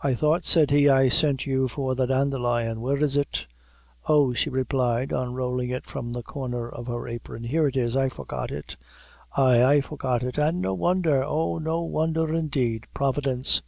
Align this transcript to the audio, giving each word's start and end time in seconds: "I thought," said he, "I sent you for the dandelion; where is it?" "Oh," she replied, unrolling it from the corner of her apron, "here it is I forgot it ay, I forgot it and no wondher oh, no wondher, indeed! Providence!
"I 0.00 0.14
thought," 0.14 0.44
said 0.46 0.70
he, 0.70 0.88
"I 0.88 1.10
sent 1.10 1.44
you 1.44 1.68
for 1.68 1.94
the 1.94 2.06
dandelion; 2.06 2.80
where 2.80 2.96
is 2.96 3.18
it?" 3.18 3.44
"Oh," 4.06 4.32
she 4.32 4.48
replied, 4.48 5.12
unrolling 5.12 5.68
it 5.68 5.84
from 5.84 6.10
the 6.14 6.22
corner 6.22 6.70
of 6.70 6.86
her 6.86 7.06
apron, 7.06 7.44
"here 7.44 7.66
it 7.68 7.76
is 7.76 7.94
I 7.94 8.08
forgot 8.08 8.50
it 8.50 8.78
ay, 9.36 9.62
I 9.62 9.80
forgot 9.82 10.22
it 10.22 10.38
and 10.38 10.62
no 10.62 10.74
wondher 10.74 11.22
oh, 11.22 11.58
no 11.58 11.82
wondher, 11.82 12.32
indeed! 12.32 12.86
Providence! 12.94 13.60